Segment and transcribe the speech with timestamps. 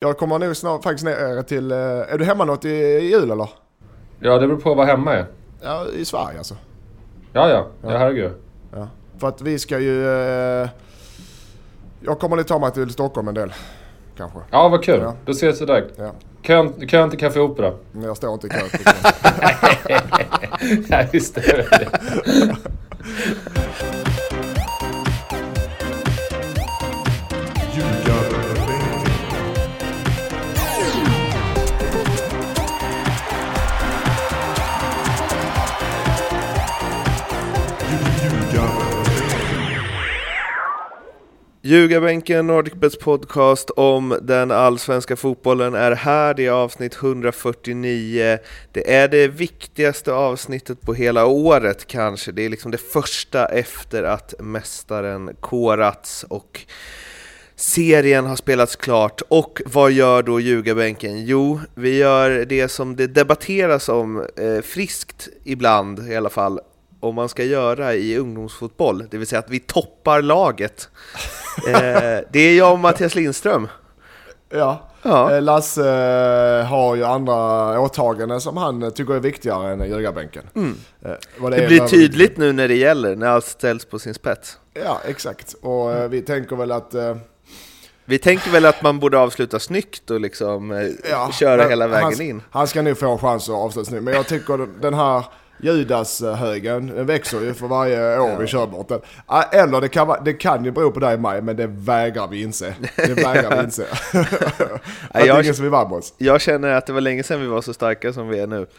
[0.00, 1.70] Jag kommer nog snart faktiskt ner till...
[1.72, 3.50] eh, Är du hemma något i, i jul eller?
[4.20, 5.26] Ja, det beror på vad hemma är.
[5.62, 6.56] Ja, i Sverige alltså.
[7.32, 7.66] Ja, ja.
[7.82, 8.32] Ja, herregud.
[8.74, 8.88] Ja.
[9.18, 10.08] För att vi ska ju...
[10.08, 10.68] Eh,
[12.00, 13.52] jag kommer nog ta mig till Stockholm en del.
[14.16, 14.38] Kanske.
[14.50, 15.00] Ja, vad kul.
[15.00, 15.14] Ja.
[15.24, 15.94] Då ses vi direkt.
[15.98, 16.12] Ja.
[16.42, 17.72] Kön, kön till Café Opera.
[18.04, 18.58] Jag står inte i kö.
[20.88, 21.66] ja, just det.
[41.68, 46.34] Ljugarbänken, Nordicbets podcast om den allsvenska fotbollen är här.
[46.34, 48.38] Det är avsnitt 149.
[48.72, 52.32] Det är det viktigaste avsnittet på hela året kanske.
[52.32, 56.60] Det är liksom det första efter att mästaren korats och
[57.56, 59.22] serien har spelats klart.
[59.28, 61.24] Och vad gör då Ljugarbänken?
[61.24, 66.60] Jo, vi gör det som det debatteras om eh, friskt ibland i alla fall
[67.00, 70.88] om man ska göra i ungdomsfotboll, det vill säga att vi toppar laget.
[71.68, 71.74] eh,
[72.32, 73.68] det är jag och Mattias Lindström.
[74.50, 74.88] Ja.
[75.02, 75.34] Ja.
[75.34, 80.44] Eh, Lasse eh, har ju andra åtaganden som han eh, tycker är viktigare än ljugarbänken.
[80.54, 80.76] Mm.
[81.00, 81.08] Det
[81.40, 84.58] är blir tydligt nu när det gäller, när allt ställs på sin spets.
[84.74, 85.54] Ja, exakt.
[85.62, 86.94] Och eh, vi tänker väl att...
[88.04, 92.20] Vi tänker väl att man borde avsluta snyggt och liksom Ja, köra hela vägen han,
[92.20, 92.42] in.
[92.50, 94.00] Han ska nog få en chans att avsluta nu.
[94.00, 95.24] Men jag tycker den här
[95.60, 99.00] Judas-högen, den växer ju för varje år vi kör bort den.
[99.52, 102.74] Eller det kan, det kan ju bero på dig Maj, men det vägrar vi inse.
[102.96, 103.86] Det vägrar vi inse.
[105.10, 106.14] att jag- ingen som vill vara med oss.
[106.18, 108.66] Jag känner att det var länge sedan vi var så starka som vi är nu.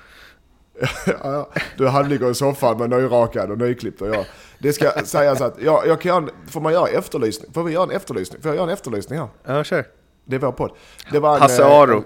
[1.78, 4.26] Du han ligger i soffan med nyrakad och nyklippt och jag.
[4.60, 7.54] Det ska sägas att jag, jag kan, en- får man göra efterlysning?
[7.54, 8.42] Får vi göra en efterlysning?
[8.42, 9.28] Får jag göra en efterlysning här?
[9.46, 9.86] Ja, kör.
[10.26, 10.72] Det är vår podd.
[11.12, 12.04] Det var en, Hasse eh, Aro.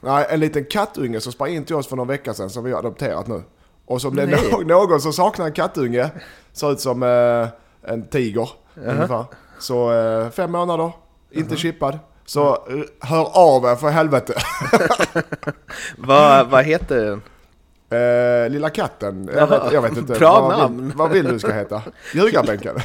[0.00, 2.72] Nej, en liten kattunge som sprang in till oss för någon vecka sedan som vi
[2.72, 3.42] har adopterat nu.
[3.86, 6.10] Och som det är någon som saknar en kattunge,
[6.52, 7.48] ser ut som eh,
[7.92, 9.24] en tiger ungefär.
[9.58, 10.92] Så eh, fem månader,
[11.30, 11.98] inte chippad.
[12.26, 14.34] Så eh, hör av er för helvete.
[15.98, 17.22] Vad, vad heter den?
[17.90, 20.12] Eh, lilla katten, jag vet, jag vet inte.
[20.12, 20.86] bra vad namn.
[20.86, 21.82] Vill, vad vill du ska heta?
[22.14, 22.76] Ljugarbänken?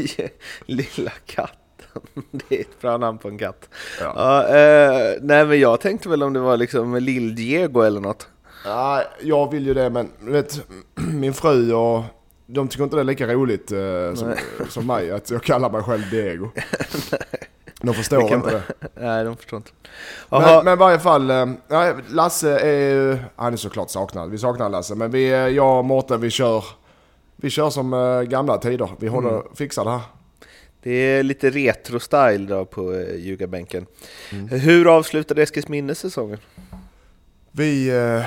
[0.66, 1.56] Lilla katten.
[2.30, 3.68] Det är ett bra namn på en katt.
[4.00, 4.12] Ja.
[4.16, 8.28] Ja, eh, nej men jag tänkte väl om det var liksom Lill-Diego eller något.
[8.66, 10.60] Nej, jag vill ju det men vet,
[10.94, 12.02] min fru och
[12.46, 14.34] de tycker inte det är lika roligt eh, som,
[14.68, 16.48] som mig att jag kallar mig själv Diego.
[17.80, 18.88] De förstår Det inte det.
[18.94, 19.70] Nej, de förstår inte.
[20.30, 24.30] Men, men i varje fall, eh, nej, Lasse är ju, han är såklart saknad.
[24.30, 26.64] Vi saknar Lasse men vi, eh, jag och Mårten vi kör,
[27.36, 28.88] vi kör som eh, gamla tider.
[28.98, 29.42] Vi håller, Mm.
[29.54, 30.00] fixar det här.
[30.82, 33.86] det är lite retro-style då på eh, ljugarbänken.
[34.50, 36.38] Hur avslutade Eskilsminne säsongen?
[37.56, 38.24] Vi, eh,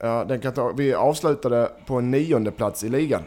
[0.00, 3.22] ja, den kan ta, vi avslutade på en nionde plats i ligan.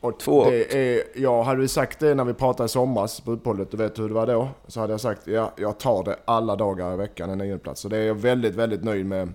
[0.00, 0.44] Och Två.
[0.44, 3.76] det är, ja, hade vi sagt det när vi pratade i somras på uppehållet, du
[3.76, 4.48] vet hur det var då?
[4.66, 7.80] Så hade jag sagt, ja, jag tar det alla dagar i veckan, en nionde plats.
[7.80, 9.32] Så det är jag väldigt, väldigt nöjd med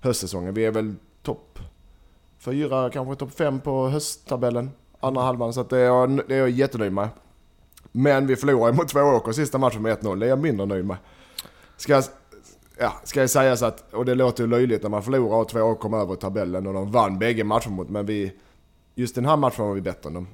[0.00, 0.54] höstsäsongen.
[0.54, 1.58] Vi är väl topp
[2.38, 4.70] fyra, kanske topp fem på hösttabellen,
[5.00, 5.52] andra halvan.
[5.52, 7.08] Så att det, är jag, det är jag jättenöjd med.
[7.92, 10.96] Men vi förlorade mot Tvååker sista matchen med 1-0, det är jag mindre nöjd med.
[11.76, 12.04] Ska jag,
[12.82, 15.48] ja, ska jag säga så att, och det låter ju löjligt när man förlorar och
[15.48, 18.32] Tvååker kom över tabellen och de vann bägge matcher mot, men vi,
[18.94, 20.28] just den här matchen var vi bättre än dem.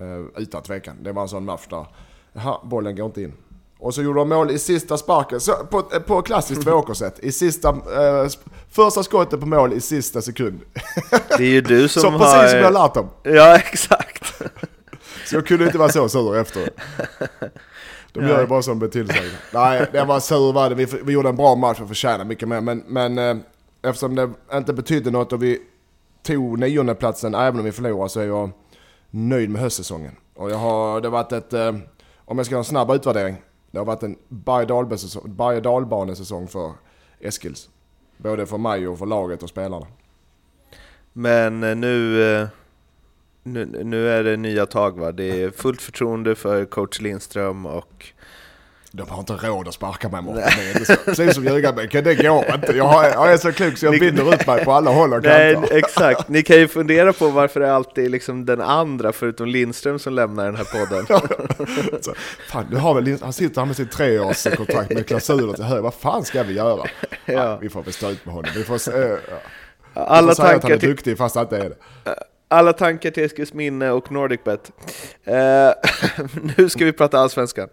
[0.00, 0.96] Eh, utan tvekan.
[1.02, 1.86] Det var en sån match där,
[2.32, 3.32] jaha, bollen går inte in.
[3.78, 7.18] Och så gjorde de mål i sista sparken, så, på, på klassiskt Tvååkersätt.
[7.18, 8.28] I sista, eh,
[8.70, 10.60] första skottet på mål i sista sekund.
[11.28, 12.18] Det är ju du som så har...
[12.18, 13.08] precis som jag lärt dem.
[13.22, 14.32] Ja, exakt.
[15.26, 16.70] Så jag kunde inte vara så sur efter.
[18.12, 19.30] De gör ju bara som blir tillsagda.
[19.54, 20.74] Nej, det var sur var det.
[20.74, 22.60] Vi, vi gjorde en bra match och förtjänade mycket mer.
[22.60, 23.36] Men, men eh,
[23.82, 25.58] eftersom det inte betydde något och vi
[26.22, 28.50] tog nionde platsen även om vi förlorade så är jag
[29.10, 30.16] nöjd med höstsäsongen.
[30.34, 31.74] Och jag har, det har varit ett, eh,
[32.24, 33.36] om jag ska ha en snabb utvärdering,
[33.70, 36.72] det har varit en berg och dalbanesäsong- berg och dalbanesäsong för
[37.20, 37.68] Eskils.
[38.16, 39.86] Både för mig och för laget och spelarna.
[41.12, 42.48] Men eh, nu, eh,
[43.52, 45.12] nu, nu är det nya tag va?
[45.12, 48.06] Det är fullt förtroende för coach Lindström och
[48.90, 50.96] De har inte råd att sparka mig Mårten.
[51.04, 52.76] Precis som ljugarbänken, det går inte.
[52.76, 55.22] Jag, har, jag är så klok så jag binder upp mig på alla håll och
[55.22, 55.76] Nej, kanter.
[55.76, 56.28] exakt.
[56.28, 60.12] Ni kan ju fundera på varför det alltid är liksom den andra förutom Lindström som
[60.12, 61.06] lämnar den här podden.
[62.02, 62.14] Så,
[62.48, 65.82] fan, nu har väl, han sitter här med sitt treårskontrakt med klausuler till höger.
[65.82, 66.84] Vad fan ska vi göra?
[67.24, 67.58] Ja.
[67.60, 68.50] vi får väl stå ut med honom.
[68.54, 69.16] Vi får, eh, ja.
[69.94, 71.76] vi Alla får säga att han tankar, är duktig fast han inte är det.
[72.50, 74.72] Alla tankar till Eskilsminne och Nordicbet.
[75.24, 75.70] Eh,
[76.56, 77.68] nu ska vi prata allsvenskan.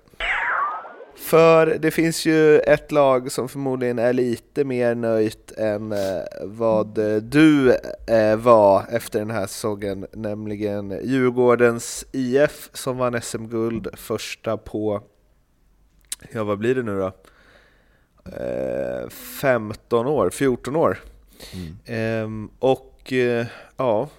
[1.15, 6.97] För det finns ju ett lag som förmodligen är lite mer nöjt än eh, vad
[6.97, 7.77] eh, du
[8.07, 15.03] eh, var efter den här säsongen, nämligen Djurgårdens IF som vann SM-guld första på,
[16.31, 17.11] ja vad blir det nu då?
[19.09, 20.97] 15 år, 14 år.
[21.53, 21.77] Mm.
[21.85, 23.13] Ehm, och
[23.77, 24.09] ja,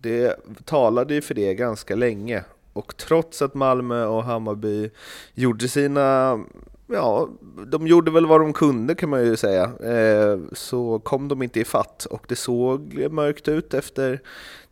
[0.00, 2.44] det talade ju för det ganska länge.
[2.72, 4.90] Och trots att Malmö och Hammarby
[5.34, 6.38] gjorde sina,
[6.86, 7.28] ja,
[7.66, 11.60] de gjorde väl vad de kunde kan man ju säga, eh, så kom de inte
[11.60, 12.04] i fatt.
[12.04, 14.20] Och det såg mörkt ut efter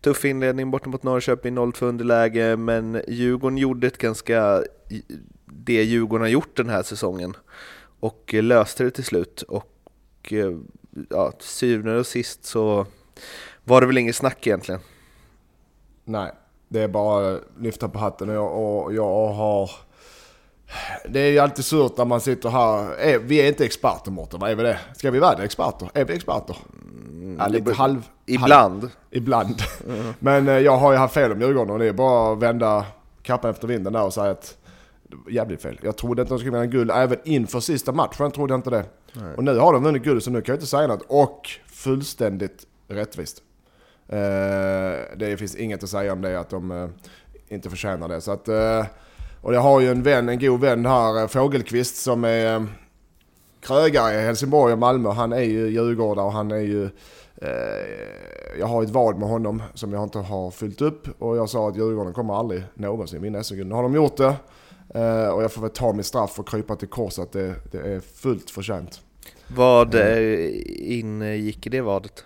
[0.01, 4.63] tuff inledning borta mot Norrköping, 0-2 underläge, men Djurgården gjorde ett ganska,
[5.45, 7.37] det Djurgården har gjort den här säsongen.
[8.01, 9.43] Och löste det till slut.
[9.43, 9.73] Och
[10.31, 10.53] eh, ja,
[11.11, 12.87] ja, syvende och sist så
[13.65, 14.81] var det väl inget snack egentligen.
[16.09, 16.33] Nej,
[16.69, 19.71] det är bara att lyfta på hatten och jag, och jag har...
[21.09, 23.19] Det är ju alltid surt när man sitter här.
[23.19, 24.79] vi är inte experter Mårten, är vi det?
[24.97, 25.45] Ska vi vara det?
[25.45, 25.91] Experter?
[25.95, 26.57] Är vi experter?
[27.39, 28.09] Ja, lite halv...
[28.27, 28.53] Ibland.
[28.53, 29.63] Halv, ibland.
[29.87, 30.15] Mm.
[30.19, 32.87] Men eh, jag har ju haft fel om Djurgården och det är bara att vända
[33.23, 34.57] kappan efter vinden där och säga att
[35.31, 35.79] jävligt fel.
[35.83, 38.17] Jag trodde inte de skulle vinna guld även inför sista matchen.
[38.19, 38.85] Jag trodde inte det.
[39.13, 39.35] Nej.
[39.37, 41.03] Och nu har de vunnit guld så nu kan jag inte säga något.
[41.09, 43.43] Och fullständigt rättvist.
[44.09, 46.89] Eh, det finns inget att säga om det, att de eh,
[47.49, 48.21] inte förtjänar det.
[48.21, 48.87] Så att, eh,
[49.43, 52.67] och jag har ju en vän, en god vän här, Fågelqvist, som är
[53.61, 55.11] krögare i Helsingborg och Malmö.
[55.11, 56.91] Han är ju djurgårdare och han är ju...
[58.59, 61.69] jag har ett vad med honom som jag inte har fyllt upp och jag sa
[61.69, 63.69] att Djurgården kommer aldrig någonsin vinna SM-guld.
[63.69, 64.35] Nu har de gjort det
[65.33, 68.01] och jag får väl ta mitt straff och krypa till kors att det, det är
[68.01, 69.01] fullt förtjänt.
[69.57, 69.95] Vad
[70.67, 72.25] ingick i det vadet?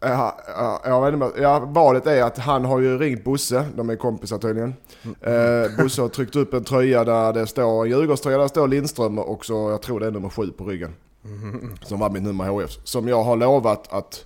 [0.00, 3.90] Ja, ja, jag vet inte, ja, valet är att han har ju ringt Bosse, de
[3.90, 4.74] är kompisar tydligen.
[5.20, 8.68] Eh, Bosse har tryckt upp en tröja där det står, en Djurgårdströja där det står
[8.68, 10.94] Lindström och så, jag tror det är nummer sju på ryggen.
[11.82, 12.70] Som var mitt nummer HF.
[12.84, 14.24] Som jag har lovat att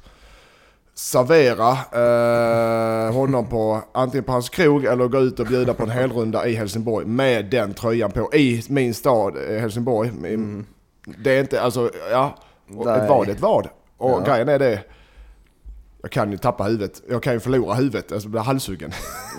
[0.94, 5.90] servera eh, honom på antingen på hans krog eller gå ut och bjuda på en
[5.90, 8.34] helrunda i Helsingborg med den tröjan på.
[8.34, 10.08] I min stad eh, Helsingborg.
[10.08, 10.66] Mm.
[11.18, 12.34] Det är inte, alltså ja,
[12.68, 13.68] ett vad ett vad.
[13.96, 14.24] Och ja.
[14.26, 14.82] grejen är det
[16.02, 18.90] jag kan ju tappa huvudet, jag kan ju förlora huvudet, alltså bli halshuggen.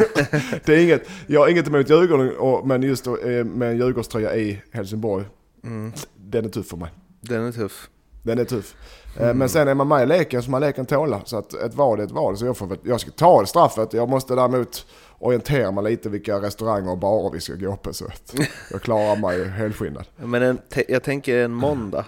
[0.65, 3.77] det är inget, jag har inget emot Djurgården, och, men just då, eh, med en
[3.77, 5.25] Djurgårdströja i Helsingborg,
[5.63, 5.91] mm.
[6.15, 6.91] den är tuff för mig.
[7.21, 7.89] Den är tuff.
[8.23, 8.75] Den är tuff.
[9.17, 9.37] Eh, mm.
[9.37, 11.21] Men sen är man med i leken så man leken tåla.
[11.25, 12.37] Så att ett val är ett val.
[12.37, 13.93] Så jag, får, jag ska ta straffet.
[13.93, 14.85] Jag måste däremot
[15.19, 17.93] orientera mig lite vilka restauranger och barer vi ska gå på.
[17.93, 18.35] Så att
[18.71, 20.05] jag klarar mig helskinnad.
[20.15, 22.05] Men en, jag tänker en måndag.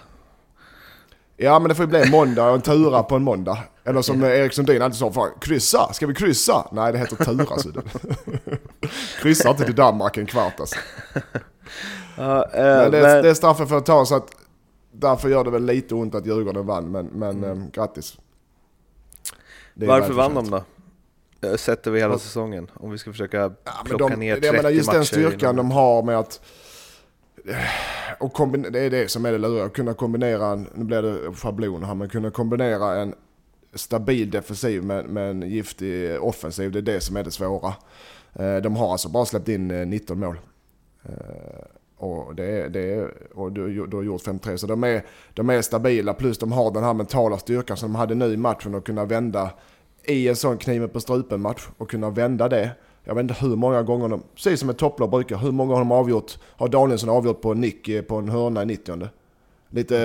[1.36, 3.58] Ja men det får ju bli en måndag och en tura på en måndag.
[3.84, 6.68] Eller som Erik Sundin alltid sa, fan, kryssa, ska vi kryssa?
[6.72, 7.72] Nej det heter tura så
[9.22, 10.76] Kryssa inte till Danmark en kvart alltså.
[12.16, 13.22] Ja, äh, men det, men...
[13.22, 14.36] det är straffen för att ta så att
[14.92, 17.62] därför gör det väl lite ont att Djurgården vann men, men mm.
[17.62, 18.18] eh, grattis.
[19.74, 20.64] Varför vann de då?
[21.56, 22.70] Sätter vi hela säsongen?
[22.74, 25.70] Om vi ska försöka ja, plocka de, ner 30 jag menar, Just den styrkan de
[25.70, 26.40] har med att
[28.18, 31.84] och det är det som är det luriga, att kunna kombinera, nu blir det schablon
[31.84, 33.14] här, men kunna kombinera en
[33.74, 37.74] stabil defensiv med, med en giftig offensiv, det är det som är det svåra.
[38.32, 40.38] Eh, de har alltså bara släppt in eh, 19 mål.
[41.02, 41.64] Eh,
[41.96, 45.04] och, det är, det är, och du, du har gjort 5-3, så de är,
[45.34, 48.36] de är stabila plus de har den här mentala styrkan som de hade nu i
[48.36, 49.50] matchen och kunna vända
[50.04, 52.70] i en sån kniven på strupen match och kunna vända det.
[53.04, 55.78] Jag vet inte hur många gånger de, precis som ett topplag brukar, hur många har
[55.78, 59.08] de avgjort, har Danielsson avgjort på en nick på en hörna i 90
[59.70, 59.96] Lite,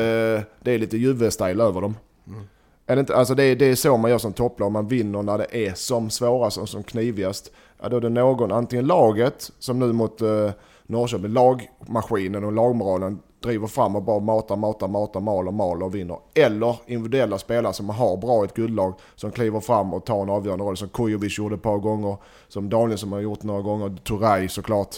[0.60, 1.96] det är lite Juve-style över dem.
[2.28, 2.42] Mm.
[2.86, 5.24] Är det, inte, alltså det, är, det är så man gör som topplag, man vinner
[5.24, 7.52] när det är som svårast och som knivigast.
[7.82, 10.52] Ja, då är det någon, antingen laget, som nu mot uh,
[10.84, 16.20] Norrköping, lagmaskinen och lagmoralen driver fram och bara matar, matar, matar, maler, maler och vinner.
[16.34, 20.66] Eller individuella spelare som har bra ett guldlag som kliver fram och tar en avgörande
[20.66, 20.78] roll.
[20.78, 22.18] Som Kujovic gjorde ett par gånger,
[22.48, 24.96] som Daniel som har gjort några gånger, Turay såklart.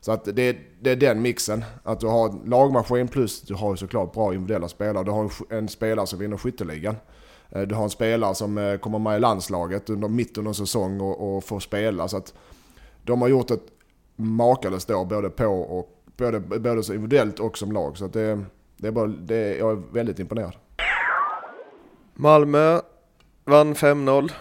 [0.00, 1.64] Så att det, det är den mixen.
[1.82, 5.04] Att du har en lagmaskin plus du har såklart bra individuella spelare.
[5.04, 6.96] Du har en spelare som vinner skytteligan.
[7.50, 11.00] Eh, du har en spelare som eh, kommer med i landslaget under mitten av säsong
[11.00, 12.08] och, och får spela.
[12.08, 12.34] Så att
[13.02, 13.66] de har gjort ett
[14.16, 17.96] makalöst år både på och både, både så individuellt och som lag.
[17.96, 18.44] Så att det,
[18.76, 20.56] det är bara, det, jag är väldigt imponerad.
[22.14, 22.80] Malmö
[23.44, 24.32] vann 5-0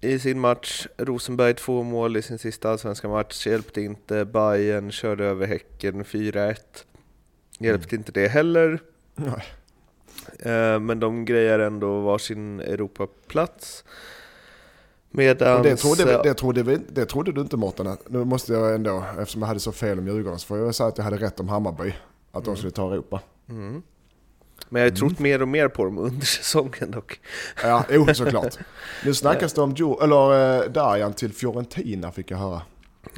[0.00, 0.86] i sin match.
[0.96, 3.46] Rosenberg två mål i sin sista allsvenska match.
[3.46, 4.24] Hjälpte inte.
[4.24, 6.56] Bayern körde över Häcken 4-1.
[7.58, 8.00] Hjälpte mm.
[8.00, 8.78] inte det heller.
[9.14, 9.44] Nej.
[10.38, 13.84] Eh, men de grejer ändå varsin Europaplats.
[15.10, 15.56] Medan...
[15.56, 17.96] Och det, trodde, det, trodde det trodde du inte Mårten.
[18.08, 20.88] Nu måste jag ändå, eftersom jag hade så fel om Djurgården, så får jag säga
[20.88, 21.94] att jag hade rätt om Hammarby.
[22.32, 23.20] Att de skulle ta Europa.
[23.48, 23.82] Mm.
[24.68, 27.20] Men jag har trott mer och mer på dem under säsongen dock.
[27.62, 28.58] Ja, jo såklart.
[29.04, 32.62] Nu snackas det om eller eh, Darjan till Fiorentina fick jag höra.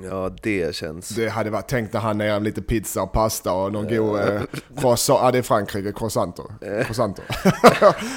[0.03, 1.09] Ja, det känns...
[1.09, 4.41] Det hade varit, tänk dig han ner lite pizza och pasta och någon god eh,
[4.77, 6.45] croissant, ja det är Frankrike, croissanter.
[6.85, 7.25] croissanter.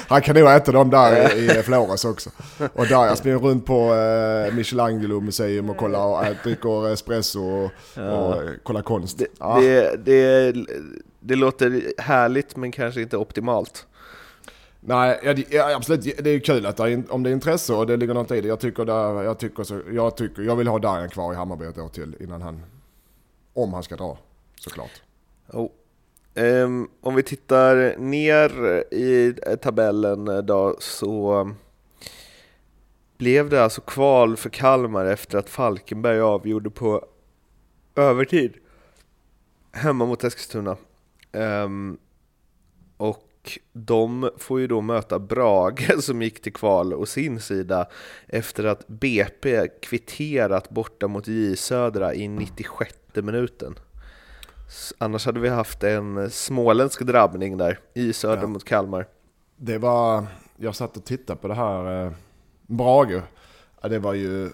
[0.08, 2.30] han kan nog äta dem där i, i Flores också.
[2.74, 7.40] Och där jag springer runt på eh, Michelangelo museum och kollar och äh, dricker espresso
[7.40, 9.18] och, och eh, kollar konst.
[9.18, 9.58] Det, Ja.
[9.60, 10.52] det, det,
[11.20, 13.86] det låter härligt men kanske inte optimalt.
[14.84, 16.24] Nej, ja, det, ja, absolut.
[16.24, 18.40] Det är kul att det är, om det är intresse och det ligger något i
[18.40, 18.48] det.
[18.48, 21.64] Jag tycker, där, jag tycker, så, jag, tycker jag vill ha Darjan kvar i Hammarby
[21.64, 22.62] ett år till innan han,
[23.54, 24.18] om han ska dra
[24.60, 25.02] såklart.
[25.48, 25.68] Oh.
[26.34, 31.50] Um, om vi tittar ner i eh, tabellen eh, då så
[33.18, 37.04] blev det alltså kval för Kalmar efter att Falkenberg avgjorde på
[37.96, 38.54] övertid
[39.72, 40.76] hemma mot Eskilstuna.
[41.32, 41.98] Um,
[42.96, 43.31] och
[43.72, 47.88] de får ju då möta Brage som gick till kval och sin sida
[48.26, 53.74] efter att BP kvitterat borta mot J Södra i 96 minuten.
[54.98, 58.46] Annars hade vi haft en småländsk drabbning där, i Söder Ja.
[58.46, 59.06] mot Kalmar.
[59.56, 62.12] Det var, jag satt och tittade på det här eh,
[62.66, 63.22] Brage.
[63.82, 64.50] Det var ju,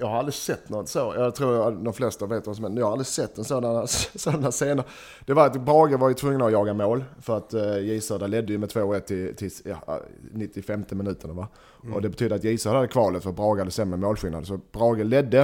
[0.00, 1.14] jag har aldrig sett något så.
[1.16, 2.80] Jag tror att de flesta vet vad som händer.
[2.80, 4.84] Jag har aldrig sett en sådana, sådana scener.
[5.26, 7.04] Det var att Brage var ju tvungna att jaga mål.
[7.20, 10.00] För att eh, J Södra ledde ju med 2-1 till, till ja,
[10.32, 11.48] 95 minuten va.
[11.94, 14.46] Och det betyder att J Södra hade kvalet för Brage hade sämre målskillnad.
[14.46, 15.40] Så Brage ledde.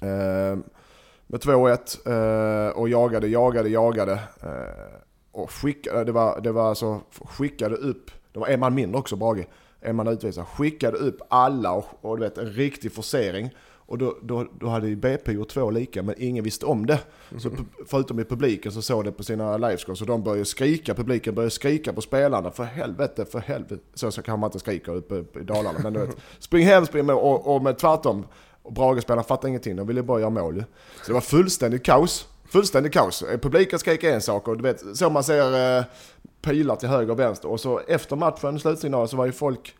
[0.00, 0.58] Eh,
[1.26, 4.12] med 2-1 eh, och jagade, jagade, jagade.
[4.42, 5.00] Eh,
[5.32, 9.16] och skickade, det var, det var alltså, skickade upp, det var en man mindre också
[9.16, 9.46] Brage,
[9.80, 10.46] en man utvisad.
[10.46, 13.50] Skickade upp alla och, och du vet en riktig forcering.
[13.90, 16.98] Och då, då, då hade ju BP gjort två lika men ingen visste om det.
[17.38, 17.50] Så
[17.86, 21.50] förutom i publiken så såg det på sina livescores så de började skrika, publiken började
[21.50, 22.50] skrika på spelarna.
[22.50, 23.82] För helvete, för helvete.
[23.94, 26.16] Så, så kan man inte skrika uppe i Dalarna men du vet.
[26.38, 28.26] Spring hem, spring med och, och med tvärtom.
[28.62, 30.62] Och Brage-spelarna fattade ingenting, de ville bara göra mål ju.
[31.02, 32.28] Så det var fullständigt kaos.
[32.48, 33.24] Fullständigt kaos.
[33.42, 35.84] Publiken skrek en sak och du vet, så man ser eh,
[36.42, 37.48] pilar till höger och vänster.
[37.48, 39.74] Och så efter matchen, slutsignalen, så var ju folk...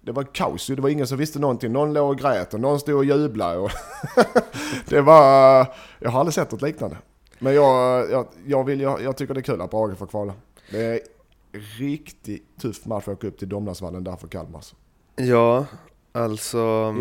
[0.00, 1.72] Det var kaos ju, det var ingen som visste någonting.
[1.72, 3.58] Någon låg och grät och någon stod och jublade.
[3.58, 3.70] Och
[4.88, 5.66] det var...
[5.98, 6.96] Jag har aldrig sett något liknande.
[7.38, 10.32] Men jag, jag, jag, vill, jag, jag tycker det är kul att Brage får kvala.
[10.70, 11.00] Det är
[11.78, 14.56] riktigt tuff match att åka upp till Domnarsvallen där för Kalmar.
[14.58, 14.76] alltså.
[15.16, 15.66] Ja,
[16.12, 16.94] alltså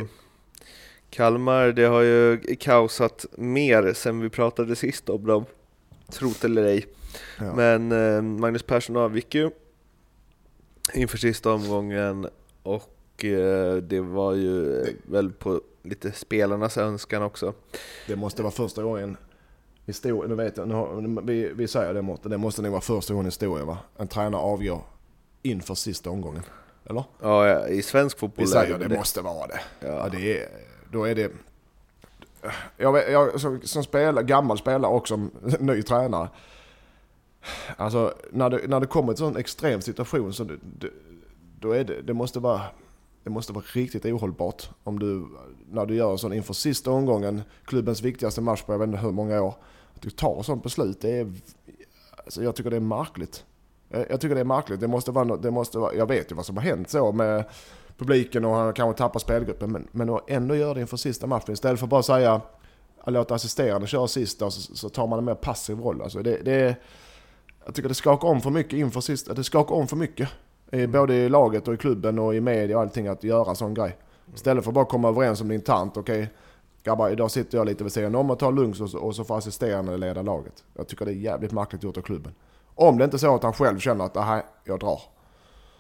[1.10, 5.46] Kalmar, det har ju kaosat mer sen vi pratade sist om dem,
[6.12, 6.86] trot eller ej.
[7.40, 7.54] Ja.
[7.56, 9.50] Men eh, Magnus Persson avgick ju
[10.94, 12.28] inför sista omgången
[12.64, 17.54] och eh, det var ju väl på lite spelarnas önskan också.
[18.08, 19.18] Det måste vara första gången
[19.86, 22.72] i historien, nu vet jag, nu har, vi, vi säger det Mårten, det måste nog
[22.72, 23.78] vara första gången i historien va?
[23.98, 24.82] En tränare avgör
[25.42, 26.44] inför sista omgången.
[26.86, 27.04] Eller?
[27.22, 29.60] Ja, ja, i svensk fotboll Vi säger det det måste vara det.
[29.80, 29.88] Ja.
[29.88, 30.10] Ja.
[30.10, 30.50] det är,
[30.92, 31.32] då är det...
[32.78, 36.30] Jag, vet- jag som, som spelare, gammal spelare och som ny tränare.
[37.78, 40.90] Alltså när det, när det kommer till en sån extrem situation så det, det,
[41.60, 42.62] då är det, det måste vara...
[43.24, 45.28] Det måste vara riktigt ohållbart om du,
[45.72, 49.00] när du gör en sån inför sista omgången, klubbens viktigaste match på jag vet inte
[49.00, 49.56] hur många år.
[49.96, 51.34] Att du tar ett sånt beslut, det är...
[52.26, 53.46] Alltså jag tycker det är märkligt.
[53.90, 54.80] Jag jag tycker det är märkligt.
[54.80, 57.44] Det måste vara, det måste vara, jag vet ju vad som har hänt så med
[57.98, 59.72] publiken och han kanske tappar spelgruppen.
[59.72, 62.42] Men, men att ändå göra det inför sista matchen istället för att bara säga
[63.04, 66.02] att låta assisterande köra sista och så, så tar man en mer passiv roll.
[66.02, 66.76] Alltså det, det, är-
[67.68, 69.34] jag tycker det skakar om för mycket inför sista.
[69.34, 70.30] Det skakar om för mycket.
[70.72, 73.74] I, både i laget och i klubben och i media och allting att göra sån
[73.74, 73.98] grej.
[74.36, 75.98] Istället för att bara komma överens om det internt.
[75.98, 76.30] Okej,
[76.84, 79.24] grabbar idag sitter jag lite vid sidan om och tar lugnt och, så- och så
[79.24, 80.64] får assisterande leda laget.
[80.74, 82.34] Jag tycker det är jävligt märkligt gjort av klubben.
[82.76, 85.02] Om det inte är så att han själv känner att nej, jag drar.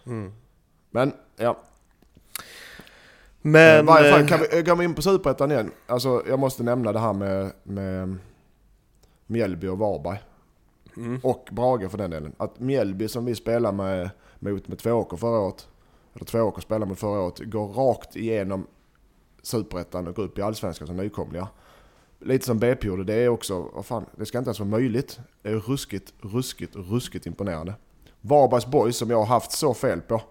[0.05, 0.33] Mm.
[0.91, 1.57] Men ja,
[3.41, 3.83] Men...
[3.83, 5.71] i varje fall eh, kan vi, kan vi in på Superettan igen.
[5.87, 8.15] Alltså jag måste nämna det här med, med
[9.27, 10.19] Mjällby och Varberg.
[10.97, 11.19] Mm.
[11.23, 12.33] Och Brage för den delen.
[12.37, 15.67] Att Mjällby som vi spelade med, mot med Tvååker förra året,
[16.13, 18.67] eller Tvååker spelade mot förra året, går rakt igenom
[19.41, 21.47] Superettan och går upp i Allsvenskan som nykomlingar.
[22.19, 25.19] Lite som BP gjorde, det är också, vad fan, det ska inte ens vara möjligt.
[25.41, 27.73] Det är ruskigt, ruskigt, ruskigt imponerande.
[28.21, 30.21] Varbergs boys som jag har haft så fel på,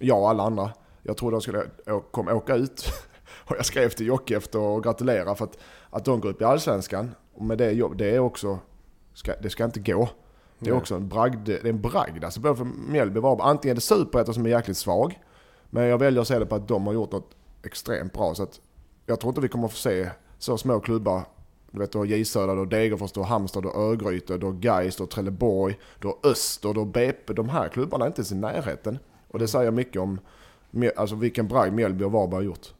[0.00, 0.70] jag och alla andra.
[1.02, 1.62] Jag trodde de skulle
[2.10, 2.84] kom åka ut.
[3.48, 5.58] Och jag skrev till Jocke efter och gratulera för att,
[5.90, 7.14] att de går upp i Allsvenskan.
[7.34, 8.58] Och med det, jobb- det är också,
[9.16, 10.08] ska, det ska inte gå.
[10.58, 13.46] Det är också en bragd, det är en bragd alltså både för Mjällby och Varberg.
[13.48, 15.20] Antingen är det Superettan som är jäkligt svag.
[15.70, 18.34] Men jag väljer att se det på att de har gjort något extremt bra.
[18.34, 18.60] Så att
[19.06, 21.22] jag tror inte vi kommer att få se så små klubbar.
[21.70, 24.36] Du vet, du har J Södra, du har Degerfors, du har Halmstad, du har Örgryte,
[24.36, 27.32] du har Gais, du har Trelleborg, du har Öster, du har BP.
[27.32, 28.98] De här klubbarna är inte ens i närheten.
[29.28, 30.20] Och det säger mycket om
[30.96, 32.74] alltså vilken bragd Mjällby och Varberg har gjort.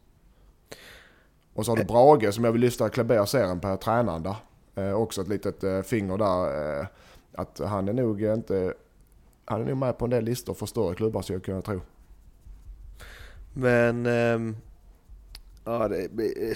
[1.54, 4.36] Och så har du Brage som jag vill lyfta Kleber serien på tränaren där.
[4.76, 6.80] Eh, också ett litet eh, finger där.
[6.80, 6.86] Eh,
[7.32, 8.74] att han är nog inte...
[9.44, 11.80] Han är nog med på en del listor för större klubbar så jag kunna tro.
[13.52, 14.06] Men...
[14.06, 14.56] Ehm,
[15.64, 15.90] ja,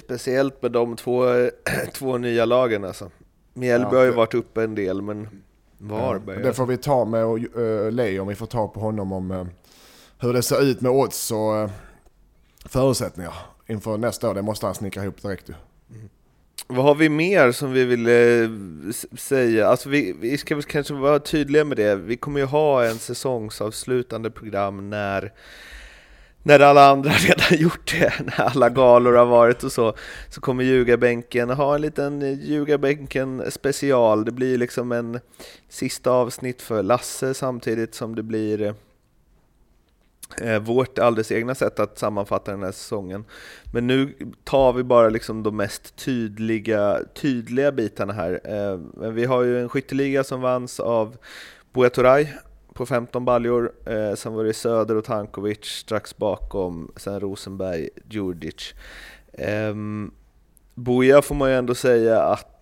[0.04, 1.24] speciellt med de två,
[1.94, 3.10] två nya lagen alltså.
[3.54, 5.28] Mjällby ja, har ju varit uppe en del men
[5.78, 6.36] Varberg...
[6.36, 9.30] Ja, det får vi ta med uh, Leo om vi får ta på honom om
[9.30, 9.46] uh,
[10.18, 11.70] hur det ser ut med odds och uh,
[12.64, 13.34] förutsättningar
[13.66, 14.34] inför nästa år.
[14.34, 15.54] Det måste han snickra ihop direkt ju.
[16.66, 18.50] Vad har vi mer som vi vill eh,
[19.18, 19.68] säga?
[19.68, 21.96] Alltså vi, vi ska väl kanske vara tydliga med det.
[21.96, 25.32] Vi kommer ju ha en säsongsavslutande program när
[26.42, 29.94] när alla andra redan gjort det, när alla galor har varit och så,
[30.28, 34.24] så kommer ljugarbänken ha en liten ljugarbänken special.
[34.24, 35.20] Det blir liksom en
[35.68, 38.74] sista avsnitt för Lasse samtidigt som det blir eh,
[40.38, 43.24] Eh, vårt alldeles egna sätt att sammanfatta den här säsongen.
[43.72, 48.40] Men nu tar vi bara liksom de mest tydliga, tydliga bitarna här.
[48.44, 51.16] Eh, men vi har ju en skytteliga som vanns av
[51.72, 51.90] Buya
[52.74, 53.72] på 15 baljor.
[53.86, 58.74] Eh, sen var det Söder och Tankovic strax bakom, sen Rosenberg, Djurdjic.
[59.32, 60.10] Ehm,
[60.74, 62.56] Boja Buya får man ju ändå säga att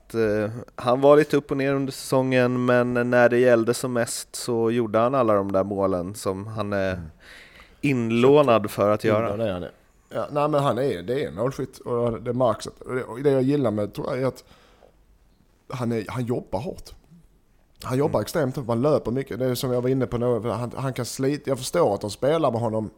[0.75, 4.71] han var lite upp och ner under säsongen, men när det gällde som mest så
[4.71, 7.09] gjorde han alla de där målen som han är mm
[7.81, 9.37] inlånad för att göra.
[9.37, 9.65] Det är han.
[10.09, 12.67] Ja, nej men han är, det är målskytt och det märks.
[13.07, 14.45] Och det jag gillar med tror jag är att
[15.69, 16.91] han, är, han jobbar hårt.
[17.83, 18.23] Han jobbar mm.
[18.23, 19.39] extremt hårt, han löper mycket.
[19.39, 21.51] Det är som jag var inne på nu, han, han kan slita.
[21.51, 22.91] Jag förstår att de spelar med honom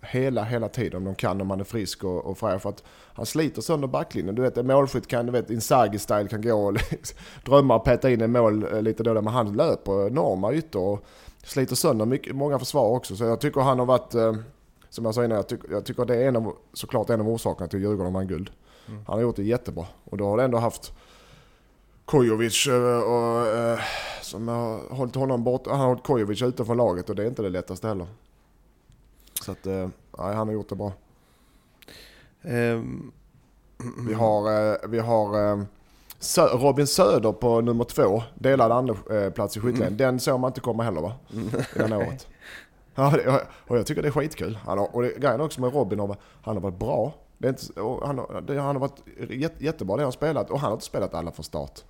[0.00, 2.62] hela, hela tiden om de kan, om han är frisk och, och fräsch.
[2.62, 2.82] För att
[3.14, 4.34] han sliter sönder backlinjen.
[4.34, 6.76] Du vet, en målskytt kan, du vet, Inzaghi-style kan gå och
[7.44, 10.92] drömma och peta in en mål eh, lite då, men han löper enorma ytor.
[10.92, 11.04] Och
[11.44, 13.16] sliter sönder mycket, många försvar också.
[13.16, 14.34] Så jag tycker han har varit, eh,
[14.88, 17.28] som jag sa innan, jag, tycker, jag tycker det är en av, såklart en av
[17.28, 18.50] orsakerna till Djurgården vann guld.
[18.88, 19.04] Mm.
[19.06, 19.86] Han har gjort det jättebra.
[20.04, 20.92] Och då har det ändå haft
[22.04, 23.78] Kojovic eh, och, eh,
[24.22, 25.66] som har hållit honom bort.
[25.66, 28.06] Han har hållit Kojovic ute från laget och det är inte det lättaste heller.
[29.44, 30.92] Så att, nej, han har gjort det bra.
[32.42, 33.12] Um.
[34.06, 35.66] Vi har, vi har
[36.24, 39.86] Sö Robin Söder på nummer två, delad andra eh, plats i skytteligan.
[39.86, 39.96] Mm.
[39.96, 41.12] Den såg man inte komma heller va?
[41.32, 41.48] Mm.
[41.48, 42.26] I det året.
[42.96, 44.58] Ja, och jag tycker det är skitkul.
[44.66, 45.98] Han har, och det, grejen också med Robin,
[46.42, 47.12] han har varit bra.
[47.38, 47.62] Det inte,
[48.02, 49.02] han, har, det, han har varit
[49.58, 51.80] jättebra det han har spelat och han har inte spelat alla från start.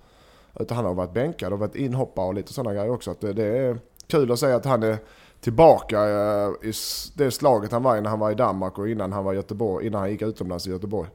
[0.59, 3.11] Utan han har varit bänkad och varit inhoppare och lite sådana grejer också.
[3.11, 4.97] Att det, det är kul att se att han är
[5.39, 6.73] tillbaka eh, i
[7.15, 9.35] det slaget han var i när han var i Danmark och innan han var i
[9.35, 11.09] Göteborg, innan han gick utomlands i Göteborg.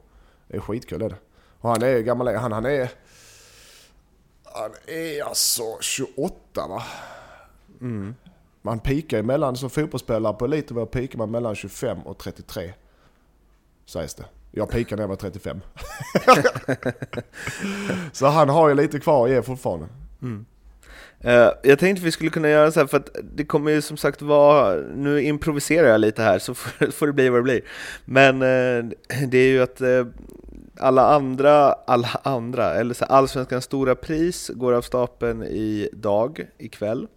[0.47, 1.15] Det är skitkul är det.
[1.59, 2.91] Och han är gammal, han, han är
[4.53, 6.83] han är alltså 28 va?
[7.81, 8.15] Mm.
[8.61, 12.73] Man pikar emellan, som fotbollsspelare på elitnivå pikar man mellan 25 och 33.
[13.85, 14.25] Sägs det.
[14.51, 15.61] Jag pikade när jag var 35.
[18.11, 19.87] så han har ju lite kvar att ge fortfarande.
[20.21, 20.45] Mm.
[21.25, 23.97] Uh, jag tänkte vi skulle kunna göra så här, för att det kommer ju som
[23.97, 27.61] sagt vara, nu improviserar jag lite här så får, får det bli vad det blir.
[28.05, 28.91] Men uh,
[29.27, 30.05] det är ju att uh,
[30.79, 37.07] alla andra, alla andra, eller så Allsvenskans stora pris går av stapeln idag, ikväll.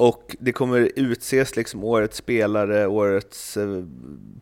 [0.00, 3.84] Och det kommer utses liksom årets spelare, årets eh,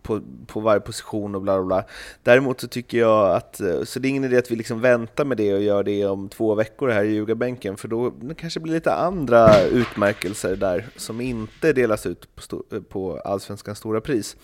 [0.02, 1.84] på, på varje position och bla bla bla.
[2.22, 5.24] Däremot så tycker jag att, eh, så det är ingen idé att vi liksom väntar
[5.24, 8.60] med det och gör det om två veckor här i ljugarbänken, för då det kanske
[8.60, 14.36] blir lite andra utmärkelser där som inte delas ut på, eh, på Allsvenskans stora pris.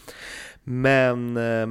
[0.64, 1.66] Men eh,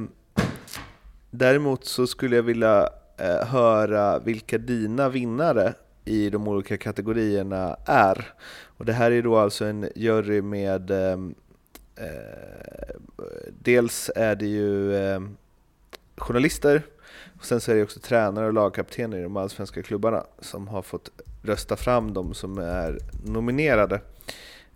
[1.36, 8.34] Däremot så skulle jag vilja eh, höra vilka dina vinnare i de olika kategorierna är.
[8.76, 11.34] Och det här är då alltså en jury med ehm,
[11.96, 12.96] eh,
[13.62, 15.20] dels är det ju eh,
[16.16, 16.82] journalister
[17.38, 20.82] och sen så är det också tränare och lagkaptener i de allsvenska klubbarna som har
[20.82, 21.10] fått
[21.42, 24.00] rösta fram de som är nominerade.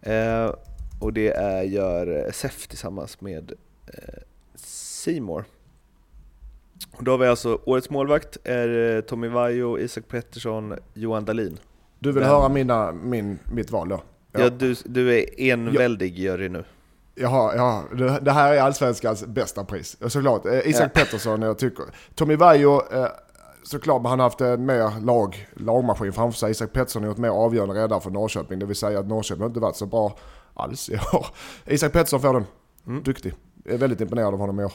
[0.03, 0.55] Eh,
[1.01, 3.53] och det är, gör SF tillsammans med
[3.87, 4.23] eh,
[6.79, 7.05] Simor.
[7.05, 11.59] Då har vi alltså årets målvakt är eh, Tommy Vaiho, Isak Pettersson, Johan Dahlin.
[11.99, 12.31] Du vill Men...
[12.31, 14.03] höra mina, min, mitt val då?
[14.33, 16.33] Ja, ja du, du är enväldig ja.
[16.33, 16.65] jury nu.
[17.15, 17.85] Jaha, ja,
[18.21, 19.97] det här är allsvenskans bästa pris.
[20.07, 21.01] Såklart, eh, Isak ja.
[21.01, 21.85] Pettersson jag tycker.
[22.15, 23.07] Tommy Vaiho, eh,
[23.63, 26.51] såklart han har haft en mer lag, lagmaskin framför sig.
[26.51, 28.59] Isak Pettersson har gjort mer avgörande räddare för Norrköping.
[28.59, 30.19] Det vill säga att Norrköping inte varit så bra
[30.55, 31.27] alls i år.
[31.67, 32.45] Isak Pettersson får den.
[32.87, 33.03] Mm.
[33.03, 33.35] Duktig.
[33.65, 34.73] Jag är väldigt imponerad av honom i år.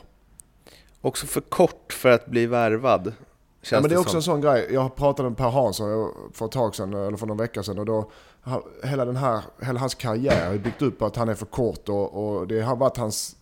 [1.06, 3.14] Också för kort för att bli värvad.
[3.62, 4.18] Ja, men det är också som.
[4.18, 4.68] en sån grej.
[4.72, 7.80] Jag pratade med Per Hansson för ett tag sedan, eller för någon vecka sedan.
[7.80, 8.12] Och då,
[8.84, 11.90] hela, den här, hela hans karriär är byggt upp på att han är för kort
[11.90, 13.36] och, och det har varit hans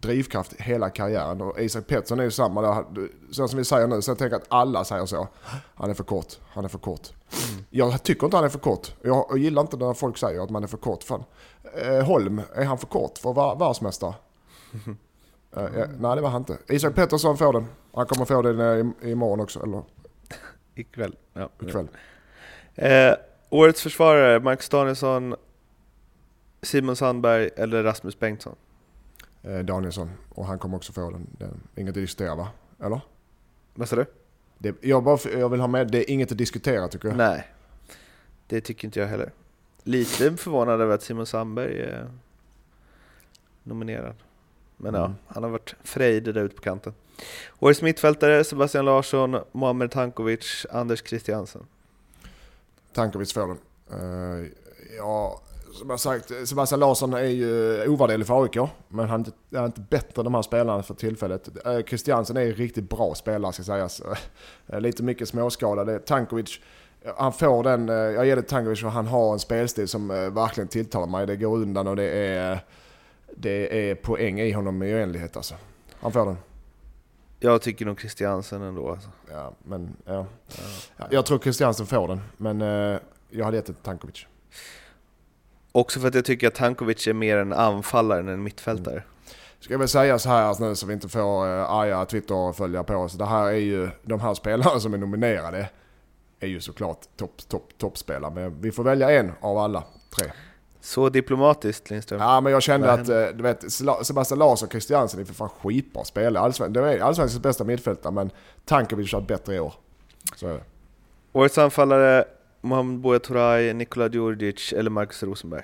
[0.00, 1.40] drivkraft hela karriären.
[1.40, 2.84] Och Isak Pettersson är ju samma där.
[3.32, 5.28] Så som vi säger nu, så jag tänker att alla säger så.
[5.74, 7.08] Han är för kort, han är för kort.
[7.70, 8.94] Jag tycker inte han är för kort.
[9.02, 11.02] Jag, gillar inte när folk säger att man är för kort.
[11.02, 11.24] Fan.
[11.74, 14.14] Eh, Holm, är han för kort för att vara världsmästare?
[14.74, 14.92] Eh,
[15.56, 16.58] eh, nej det var han inte.
[16.68, 17.66] Isak Pettersson får den.
[17.94, 19.82] Han kommer få den eh, i- imorgon också, eller
[20.74, 21.16] Ikväll.
[21.32, 21.48] Ja.
[21.62, 21.88] ikväll.
[22.74, 23.14] Eh,
[23.50, 25.34] årets försvarare, Marcus Danielsson,
[26.62, 28.56] Simon Sandberg eller Rasmus Bengtsson?
[29.42, 30.10] Eh, Danielsson.
[30.34, 31.26] Och han kommer också få den.
[31.40, 32.48] Är inget att diskutera va?
[32.80, 33.00] Eller?
[33.74, 34.06] Vad sa du?
[34.58, 37.16] Det, jag, bara, jag vill ha med, det är inget att diskutera tycker jag.
[37.16, 37.46] Nej,
[38.46, 39.32] det tycker inte jag heller.
[39.82, 42.10] Lite förvånad över att Simon Sandberg är
[43.62, 44.14] nominerad.
[44.76, 45.16] Men ja, Mm.
[45.26, 46.94] han har varit frejdig där ute på kanten.
[47.58, 51.62] Årets mittfältare, Sebastian Larsson, Mohamed Tankovic, Anders Christiansen.
[52.94, 53.58] Tankovic får den.
[53.90, 54.46] Eh,
[54.98, 55.40] ja,
[55.72, 58.70] som jag sagt, Sebastian Larsson är ju ovärderlig för AIK.
[58.88, 61.48] Men han är inte bättre än de här spelarna för tillfället.
[61.66, 64.02] Uh, Christiansen är en riktigt bra spelare ska sägas.
[64.66, 65.98] Eh, lite mycket småskadade.
[65.98, 66.60] Tankovic,
[67.16, 71.06] han får den, jag ger det Tankovic för han har en spelstil som verkligen tilltalar
[71.06, 71.26] mig.
[71.26, 72.60] Det går undan och det är,
[73.36, 75.54] det är poäng i honom i oändlighet alltså.
[76.00, 76.36] Han får den.
[77.40, 78.90] Jag tycker nog Christiansen ändå.
[78.90, 79.08] Alltså.
[79.30, 80.26] Ja, men ja.
[80.96, 84.26] Ja, Jag tror Christiansen får den, men eh, jag hade gett det till Tankovic.
[85.72, 89.02] Också för att jag tycker att Tankovic är mer en anfallare än en mittfältare.
[89.60, 92.94] Ska jag väl säga så här nu så vi inte får eh, arga Twitter-följare på
[92.94, 93.12] oss.
[93.12, 95.68] Det här är ju, de här spelarna som är nominerade
[96.40, 98.34] är ju såklart topp, topp, toppspelare.
[98.34, 99.84] Men vi får välja en av alla
[100.16, 100.26] tre.
[100.86, 102.20] Så diplomatiskt Lindström.
[102.20, 103.72] Ja men jag kände att, eh, du vet,
[104.02, 106.44] Sebastian Larsson och Christiansen är för fan skitbra spelare.
[106.44, 108.30] Allsven, de är allsvenskans bästa mittfältare men
[108.64, 109.74] Tankovic har varit bättre år.
[110.36, 110.62] Så är det.
[111.32, 112.24] Årets anfallare,
[112.60, 115.62] Mohamed Buya Turay, Nikola Djurdjic eller Marcus Rosenberg.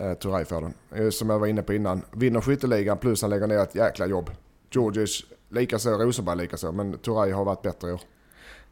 [0.00, 1.12] Eh, Turay får den.
[1.12, 2.02] Som jag var inne på innan.
[2.12, 4.30] Vinner skytteligan plus han lägger ner ett jäkla jobb.
[4.70, 6.72] Georgic likaså, Rosenberg likaså.
[6.72, 8.00] Men Turay har varit bättre i år.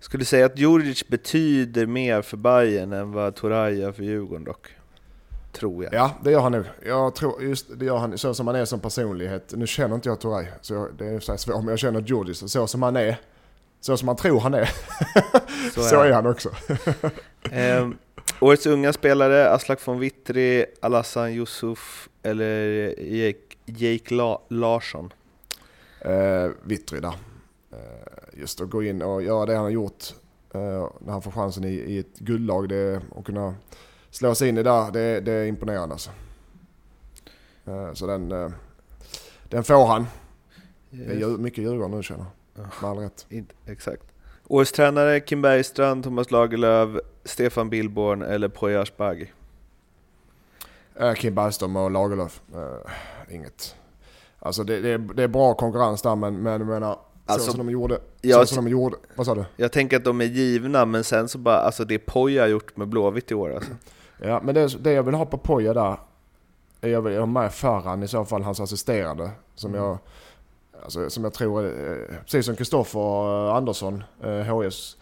[0.01, 4.76] Skulle säga att Djurdjic betyder mer för Bayern än vad Turay gör för Djurgården dock.
[5.59, 5.95] Tror jag.
[5.95, 6.65] Ja, det gör han nog.
[6.87, 9.53] Jag tror just det gör han så som han är som personlighet.
[9.57, 11.57] Nu känner inte jag Turay, så jag, det är så svårt.
[11.57, 12.39] Men jag känner Georgic.
[12.53, 13.17] Så som han är,
[13.81, 14.71] så som man tror han är,
[15.75, 16.27] Så så, är är han.
[16.27, 16.51] också.
[17.51, 17.97] Ehm,
[18.41, 25.13] årets unga spelare, Aslak von Witry, Alassan Yusuf eller Jake, Jake La- Larsson.
[26.01, 27.15] Eh, Vittry där.
[27.73, 30.05] Eh, just att gå in och göra det han har gjort
[30.55, 32.69] eh, när han får chansen i, i ett guldlag.
[32.69, 33.55] Det, och kunna
[34.17, 36.11] slå sig in i där, det, det är imponerande alltså.
[37.67, 38.49] Eh, så den, eh,
[39.49, 40.07] den får han.
[40.91, 42.25] Det är mycket Djurgården nu känner
[42.55, 42.65] jag.
[42.83, 43.27] Med all rätt.
[43.67, 44.03] Exakt.
[44.49, 46.91] Årets tränare, Kim Bergstrand, Thomas Lagerlöf,
[47.25, 49.33] Stefan Billborn eller Poya Asbaghi.
[50.95, 52.41] Eh, Kim Bergström och Lagerlöf.
[53.31, 53.75] Inget.
[54.39, 56.99] Alltså det, det, är, det är bra konkurrens där men, men jag menar,
[57.29, 57.99] Alltså, så som de gjorde.
[58.21, 58.97] jag- så som de gjorde.
[59.15, 59.45] Vad sa du?
[59.57, 62.77] Jag tänker att de är givna, men sen så bara, alltså det Poya har gjort
[62.77, 63.71] med Blåvitt i år alltså.
[64.19, 65.97] Ja, men det, det jag vill ha på Poja där,
[66.81, 69.31] är jag vill ha med Ferran i så fall, hans assisterande.
[69.55, 69.99] Som jag,
[70.83, 74.97] alltså, som jag tror, eh, precis som Kristoffer Andersson, eh, HS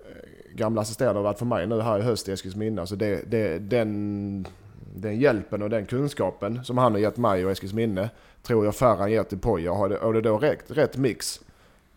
[0.00, 2.80] eh, gamla assisterande har varit för mig nu här i höst i Eskilsminne.
[2.80, 4.46] Alltså det, det, den,
[4.94, 8.10] den hjälpen och den kunskapen som han har gett mig och Eskilsminne
[8.42, 9.72] tror jag Ferran ger till Poja.
[9.72, 11.40] Och har det, det då rätt, rätt mix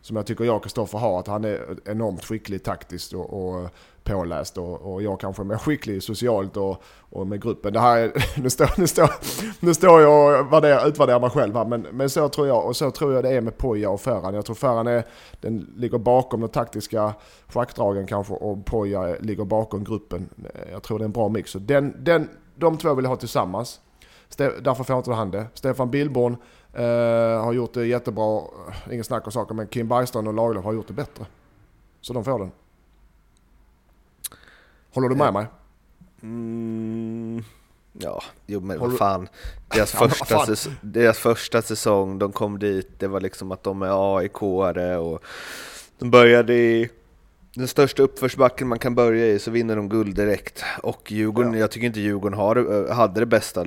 [0.02, 1.20] som jag tycker jag och Kristoffer har.
[1.20, 3.70] Att han är enormt skicklig taktiskt och, och
[4.04, 7.74] påläst och, och jag kanske är mer skicklig socialt och, och med gruppen.
[7.74, 8.12] Det här är,
[8.42, 9.10] nu, står, nu, står,
[9.60, 12.76] nu står jag och värderar, utvärderar mig själv här men, men så tror jag och
[12.76, 14.34] så tror jag det är med Poja och Ferran.
[14.34, 15.04] Jag tror Ferran är,
[15.42, 17.14] den ligger bakom de taktiska
[17.48, 20.30] schackdragen kanske och Poja ligger bakom gruppen.
[20.72, 21.52] Jag tror det är en bra mix.
[21.52, 23.80] Så den, den, de två vill jag ha tillsammans.
[24.38, 25.46] Därför får inte han det.
[25.54, 26.38] Stefan Billborn
[26.74, 28.42] eh, har gjort det jättebra,
[28.92, 31.26] inget snack om saker, men Kim Bergstrand och Lagerlöf har gjort det bättre.
[32.02, 32.52] Så de får den.
[34.94, 35.32] Håller du med Ja.
[35.32, 35.46] mig?
[36.24, 37.44] Mm,
[37.94, 39.28] ja, jo men Håller vad fan.
[39.68, 40.48] Deras, Ja, första fan.
[40.48, 45.24] säs- deras första säsong, de kom dit, det var liksom att de är AIK-are och
[46.00, 46.90] de började i
[47.56, 50.64] den största uppförsbacken man kan börja i, så vinner de guld direkt.
[50.84, 51.60] Och Djurgården, Ja.
[51.60, 53.66] jag tycker inte Djurgården har, hade det bästa,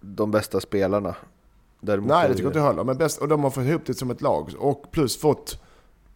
[0.00, 1.14] de bästa spelarna.
[1.80, 2.84] Däremot Nej, det tycker jag inte heller.
[2.84, 4.54] Men bäst, och de har fått ihop det som ett lag.
[4.58, 5.60] Och plus fått,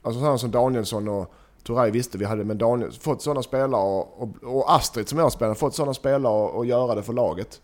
[0.02, 1.32] alltså sådana som Danielsson och
[1.66, 5.32] Turay visste vi hade, men Daniel, fått sådana spelare och, och, och Astrid som jag
[5.32, 7.60] spelar, fått sådana spelare och, och göra det för laget.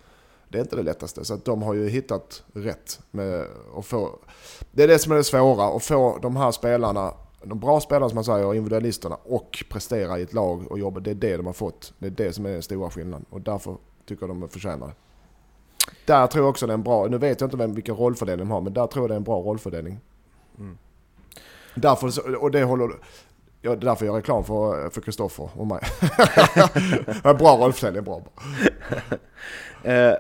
[0.49, 1.25] Det är inte det lättaste.
[1.25, 4.19] Så att de har ju hittat rätt med att få...
[4.73, 8.09] Det är det som är det svåra, att få de här spelarna, de bra spelarna
[8.09, 11.01] som man säger, individualisterna, och prestera i ett lag och jobba.
[11.01, 11.93] Det är det de har fått.
[11.99, 13.27] Det är det som är den stora skillnaden.
[13.31, 14.93] Och därför tycker jag de är förtjänade.
[16.11, 18.49] Där tror jag också det är en bra, nu vet jag inte vem, vilken rollfördelning
[18.49, 20.01] de har, men där tror jag det är en bra rollfördelning.
[20.59, 20.79] Mm.
[21.75, 22.91] Därför, och det håller,
[23.61, 25.81] ja, det är därför jag gör reklam för för Kristoffer och mig.
[27.23, 28.23] Bra rollfördelning, bra.
[29.85, 30.15] Eh,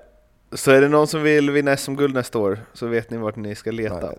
[0.52, 3.54] så är det någon som vill vinna SM-guld nästa år så vet ni vart ni
[3.54, 4.12] ska leta.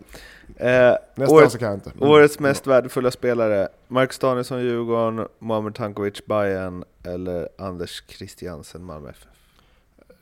[0.57, 1.91] Eh, Nästa år året, så kan jag inte.
[1.91, 2.09] Mm.
[2.09, 9.30] årets mest värdefulla spelare, Marcus Danielsson, Djurgården, Muhammad Tankovic, Bayern eller Anders Christiansen, Malmö FF?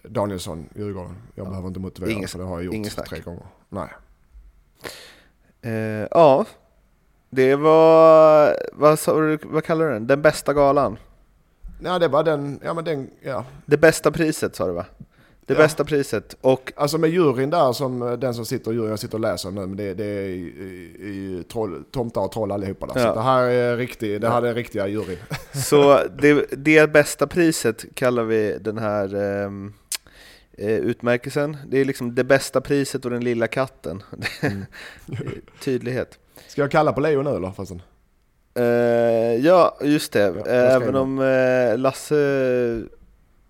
[0.04, 1.16] Danielsson, Djurgården.
[1.36, 3.10] Jag behöver inte motivera Ingen- för det har jag ingen gjort snack.
[3.10, 3.44] tre gånger.
[3.70, 3.90] Nej.
[5.62, 6.46] Eh, ja,
[7.30, 9.00] det var, vad,
[9.44, 10.08] vad kallar du den?
[10.08, 10.98] Den bästa galan?
[11.80, 13.46] Nej, det var den, ja men den, ja.
[13.66, 14.86] Det bästa priset sa du va?
[15.46, 15.60] Det Ja.
[15.60, 19.00] bästa priset och Alltså med juryn där som eh, den som sitter i juryn, jag
[19.00, 20.38] sitter och läser nu, men det, det är i,
[21.00, 23.02] i, troll, tomtar och troll allihopa där.
[23.02, 23.08] Ja.
[23.10, 25.18] Så det här är riktig, det här är riktiga juryn.
[25.54, 29.50] Så det, det bästa priset kallar vi den här eh,
[30.68, 31.58] utmärkelsen.
[31.68, 34.04] Det är liksom det bästa priset och den lilla katten.
[34.42, 34.66] Mm.
[35.64, 36.20] Tydlighet.
[36.48, 37.52] Ska jag kalla på Leo nu eller?
[37.52, 37.82] Fastän?
[38.56, 38.66] Eh,
[39.46, 40.20] ja, just det.
[40.20, 42.82] Ja, Även om eh, Lasse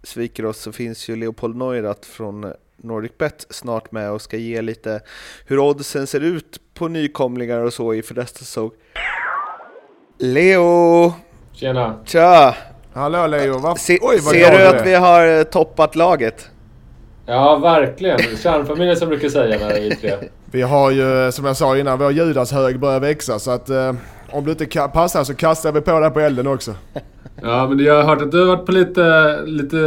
[0.04, 5.02] sviker oss så finns ju Leopold Neurath från NordicBet snart med och ska ge lite
[5.46, 8.72] hur oddsen ser ut på nykomlingar och så inför nästa säsong.
[10.18, 11.14] Leo!
[11.54, 12.00] Tjena!
[12.06, 12.56] Tja!
[12.94, 16.50] Hallå Leo, vad, Se, oj vad ser du att vi har eh, toppat laget?
[17.30, 18.20] Ja, verkligen.
[18.38, 20.14] Kärnfamiljen som brukar säga när vi är tre.
[20.52, 23.94] Vi har ju, som jag sa innan, vår Judashög börjar växa så att eh,
[24.32, 26.76] om du inte passar så kastar vi på dig på elden också.
[27.42, 29.78] Ja, men jag har hört att du har varit på lite, lite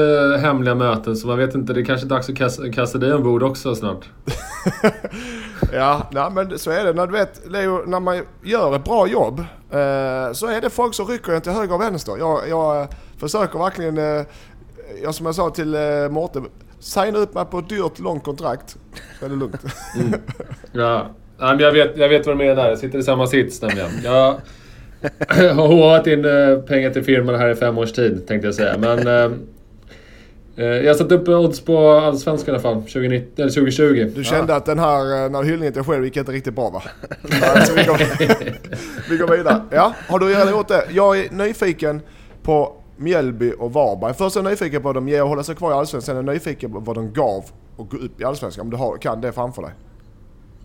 [0.43, 1.73] hemliga möten, så man vet inte.
[1.73, 4.05] Det är kanske är dags att kasta, kasta dig ombord också snart.
[5.73, 6.93] Ja, nej, men så är det.
[6.93, 10.95] När du vet, Leo, när man gör ett bra jobb eh, så är det folk
[10.95, 12.17] som rycker en till höger och vänster.
[12.19, 14.27] Jag, jag försöker verkligen, eh,
[15.03, 16.47] jag, som jag sa till eh, Mårten,
[16.83, 18.77] signa upp mig på ett dyrt långt kontrakt.
[19.19, 19.61] Så är det lugnt.
[20.73, 21.11] Ja.
[21.39, 22.69] Nej, men jag, vet, jag vet vad du menar.
[22.69, 23.91] Jag sitter i samma sits nämligen.
[24.05, 24.37] Jag
[25.29, 28.79] har håvat in eh, pengar till firman här i fem års tid, tänkte jag säga.
[28.79, 29.39] Men eh,
[30.57, 34.13] eh, jag satte upp odds på Allsvenskan i alla fall, 2019, eller 2020.
[34.15, 36.83] Du kände att den här, eh, när hyllningen till själv gick inte riktigt bra va?
[37.23, 37.99] Nej, så vi, går,
[39.11, 39.63] vi går vidare.
[39.71, 40.85] Ja, har du redan gjort det?
[40.91, 42.01] Jag är nyfiken
[42.43, 44.15] på Mjällby och Varberg.
[44.15, 46.15] Först är jag nyfiken på vad de ger och hålla sig kvar i Allsvenskan.
[46.17, 47.45] Sen är jag nyfiken på vad de gav
[47.77, 48.65] och gå upp i Allsvenskan.
[48.65, 49.73] Om du har, kan det framför dig.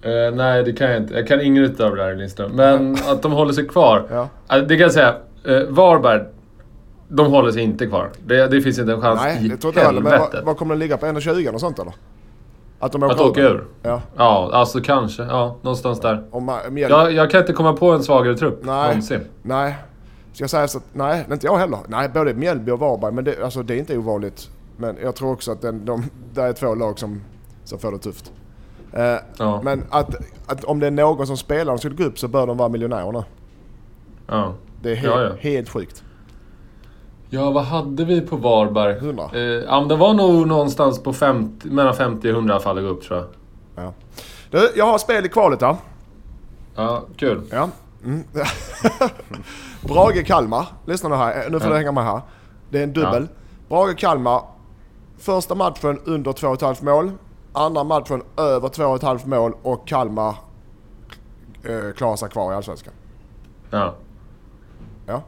[0.02, 1.14] Eh, nej, det kan jag inte.
[1.14, 2.52] Jag kan inget av det här Lindström.
[2.52, 4.04] Men att de håller sig kvar.
[4.12, 4.30] Ja.
[4.58, 5.16] Eh, det kan jag säga.
[5.46, 6.22] Eh, Varberg,
[7.08, 8.10] de håller sig inte kvar.
[8.26, 10.02] Det, det finns inte en chans Nej, i det tror jag heller.
[10.02, 11.06] Men vad, kommer den ligga på?
[11.06, 11.94] 1,20 och sånt eller?
[12.80, 13.64] Att de Att åka ur?
[13.84, 14.02] Ja.
[14.18, 15.24] Ja, alltså kanske.
[15.24, 16.24] Ja, någonstans där.
[16.32, 16.94] Om Ma- Mjällby...
[16.96, 18.88] Jag, jag kan inte komma på en svagare trupp Nej.
[18.88, 19.20] någonsin.
[19.42, 19.76] Nej.
[20.38, 21.80] Ska jag säga så att, nej, inte jag heller.
[21.88, 23.12] Nej, både Mjällby och Varberg.
[23.14, 24.50] Men det, alltså, det är inte ovanligt.
[24.78, 27.22] Men jag tror också att den, de, det är två lag som,
[27.64, 28.32] som får det tufft.
[28.94, 29.62] Eh, Ja.
[29.64, 30.16] Men att,
[30.48, 32.70] att om det är någon som spelar och skulle gå upp så bör de vara
[32.70, 33.24] miljonärer nu.
[34.28, 34.54] Ja.
[34.82, 35.32] Det är helt, Ja, ja.
[35.40, 36.04] helt sjukt.
[37.30, 38.94] ja, vad hade vi på Varberg?
[38.98, 39.30] 100.
[39.34, 42.64] Eh, ja, men det var nog någonstans på 50, mellan 50 och 100 i alla
[42.64, 43.28] fall att gå upp tror jag.
[43.86, 43.94] Ja.
[44.52, 45.76] Du, jag har spel i kvalet här.
[46.76, 47.42] Ja, kul.
[47.52, 47.70] Ja.
[48.06, 48.24] Mm.
[49.88, 50.66] Brage-Kalmar.
[50.86, 51.50] Lyssna nu här.
[51.50, 51.74] Nu får Ja.
[51.74, 52.22] du hänga med här.
[52.70, 53.28] Det är en dubbel.
[53.70, 54.42] Brage-Kalmar.
[55.20, 57.12] Första matchen under 2,5 mål.
[57.54, 60.36] Andra matchen över 2,5 mål och Kalmar
[61.64, 62.94] eh, klarar sig kvar i Allsvenskan.
[63.70, 63.96] Ja.
[65.06, 65.24] Ja.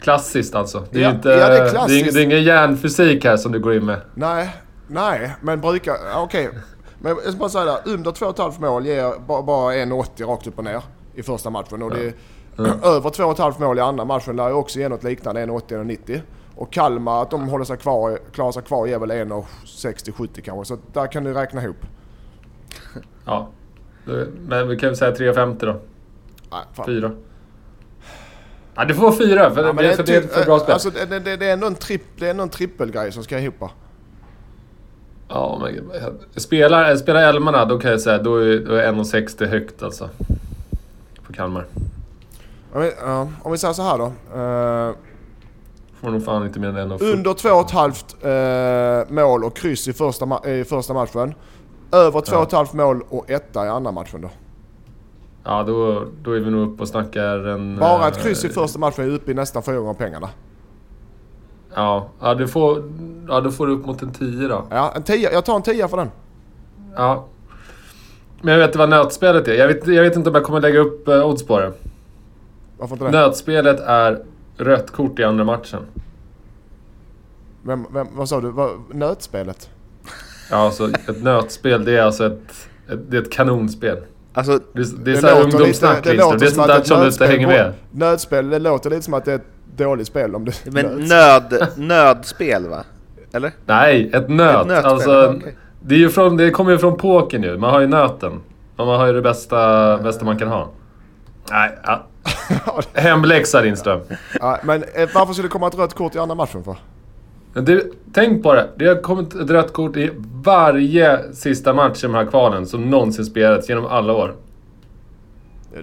[0.00, 0.84] Klassiskt alltså.
[0.90, 2.14] Det är Ja, inte, ja, det är klassiskt.
[2.14, 4.00] det är ingen järnfysik här som du går in med.
[4.14, 4.56] Nej,
[4.88, 5.92] nej, men brukar...
[6.12, 6.50] ja, Okej.
[6.98, 7.82] Men jag ska bara säga det.
[7.84, 10.82] Under 2,5 mål ger ba- bara 1,80 rakt upp och ner
[11.14, 11.82] i första matchen.
[11.82, 12.12] Och det
[12.56, 16.20] är över 2,5 mål i andra matchen lär ju också ge något liknande, 1,80-1,90.
[16.54, 20.74] Och Kalmar, att de håller sig kvar, klarar sig kvar, ger väl 1,60-70 kanske.
[20.74, 21.76] Så där kan du räkna ihop.
[23.24, 23.48] Ja.
[24.48, 25.80] Men vi kan väl säga 3,50 då.
[26.50, 26.86] Nej, fan.
[26.86, 27.10] Fyra.
[28.74, 30.72] Ja, det får vara fyra för, Ja, det, för det är för bra spel.
[30.72, 33.38] Alltså, det, det, det är ändå en, tripp, det är ändå en trippelgrej som ska
[33.38, 33.54] ihop.
[35.28, 39.82] Ja, men spelar, spelar Elmarna, då kan jag säga då är, då är 1,60 högt
[39.82, 40.10] alltså.
[41.26, 41.66] På Kalmar.
[42.72, 44.04] Om vi, ja, om vi säger så här då.
[44.04, 44.94] Eh,
[46.00, 47.12] Får nog fan inte mer än 1,40.
[47.12, 51.34] Under 2,5 eh, mål och kryss i första, ma- i första matchen.
[51.92, 54.30] Över 2,5 mål och etta i andra matchen då.
[55.44, 57.78] Ja, då, då är vi nog uppe och snackar en...
[57.78, 60.28] Bara ett eh, kryss i första matchen är uppe i nästan fyra gånger pengarna.
[61.74, 62.82] Ja, ja, du får,
[63.28, 64.64] ja, då får du upp mot en 10 då.
[64.70, 65.32] Ja, en tia.
[65.32, 66.10] Jag tar en tia för den.
[66.96, 67.26] Ja.
[68.42, 69.52] Men jag vet inte vad nötspelet är.
[69.54, 71.72] Jag vet, jag vet inte om jag kommer lägga upp uh, odds på det.
[72.82, 73.10] Varför inte det?
[73.10, 74.22] Nötspelet är
[74.56, 75.80] rött kort i andra matchen.
[77.62, 78.50] Vem, vem, vad sa du?
[78.50, 79.70] Vad, nötspelet?
[80.50, 83.98] Ja, alltså ett nötspel det är alltså ett, ett, det är ett kanonspel.
[84.32, 86.38] Alltså, Det är, det är såhär låter ungdomssnack lite- Lindström.
[86.38, 87.72] Det är som sånt att där ett som du inte nötspel- hänger med.
[87.90, 91.68] Nötspel, det låter lite som att det är ett dåligt spel om det men nöd,
[91.76, 92.84] nödspel va?
[93.32, 93.52] Eller?
[93.66, 94.60] Nej, ett nöt.
[94.60, 95.56] Ett nötspel, alltså, okej.
[95.82, 97.58] det, är ju från, det kommer ju från pokern ju.
[97.58, 98.40] Man har ju nöten.
[98.76, 100.70] Och man har ju det bästa, bästa man kan ha.
[101.50, 102.06] Nej, ja.
[102.94, 104.00] Hemläxa Lindström.
[104.40, 106.76] Ja, men eh, varför skulle det komma ett rött kort i andra matchen för?
[107.54, 108.68] Du, tänk på det.
[108.76, 110.10] Det har kommit ett rött kort i
[110.44, 114.34] varje sista match i de här kvalen som någonsin spelats genom alla år.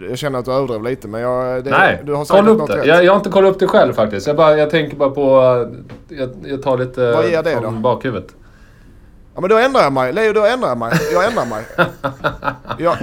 [0.09, 1.63] Jag känner att du överdrev lite men jag...
[1.63, 2.77] Det, Nej, du har kolla upp det.
[2.77, 2.85] rätt.
[2.85, 4.27] Jag, jag har inte kollat upp det själv faktiskt.
[4.27, 5.39] Jag, bara, jag tänker bara på...
[6.09, 7.79] eh, Jag, jag tar lite Vad ger det från då?
[7.79, 8.35] bakhuvudet.
[9.39, 10.13] Ja men då ändrar jag mig.
[10.13, 10.91] Leo, då ändrar jag mig.
[11.13, 11.63] Jag ändrar mig.
[12.77, 12.97] jag,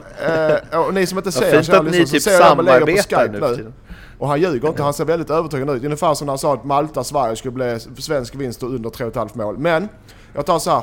[0.70, 2.92] eh, och ni som inte ser, fint att ni så typ ser jag Leo på
[2.92, 3.72] Skype nu.
[4.18, 5.84] Och han ljuger inte, han ser väldigt övertygande ut.
[5.84, 9.58] Ungefär som när han sa att Malta-Sverige skulle bli svensk vinst och under 3,5 mål.
[9.58, 9.88] Men,
[10.34, 10.82] jag tar så här.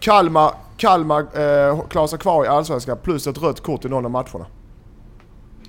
[0.00, 4.10] Kalmar, Kalmar eh, klarar sig kvar i Allsvenskan plus ett rött kort i någon av
[4.10, 4.46] matcherna.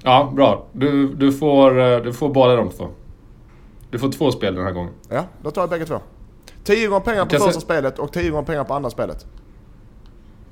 [0.03, 0.65] Ja, bra.
[0.71, 2.87] Du, du, får, eh, du får båda de två.
[3.89, 4.93] Du får två spel den här gången.
[5.09, 5.99] Ja, då tar jag bägge två.
[6.63, 9.25] 10 gånger pengar på första se- spelet och 10 gånger pengar på andra spelet.